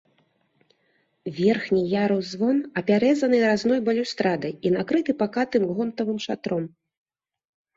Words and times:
Верхні 1.39 1.81
ярус-звон 2.05 2.57
апяразаны 2.81 3.37
разной 3.47 3.79
балюстрадай 3.91 4.53
і 4.69 4.73
накрыты 4.77 5.11
пакатым 5.21 5.63
гонтавым 5.77 6.17
шатром. 6.25 6.63